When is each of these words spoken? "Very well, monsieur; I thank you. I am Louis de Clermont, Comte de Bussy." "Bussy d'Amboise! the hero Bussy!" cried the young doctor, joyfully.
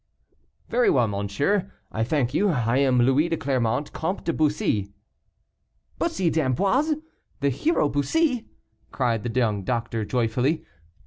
"Very 0.67 0.89
well, 0.89 1.07
monsieur; 1.07 1.71
I 1.91 2.03
thank 2.03 2.33
you. 2.33 2.49
I 2.49 2.77
am 2.77 2.97
Louis 3.03 3.29
de 3.29 3.37
Clermont, 3.37 3.93
Comte 3.93 4.25
de 4.25 4.33
Bussy." 4.33 4.91
"Bussy 5.99 6.31
d'Amboise! 6.31 6.95
the 7.39 7.49
hero 7.49 7.87
Bussy!" 7.87 8.47
cried 8.91 9.21
the 9.21 9.39
young 9.39 9.63
doctor, 9.63 10.03
joyfully. 10.03 10.65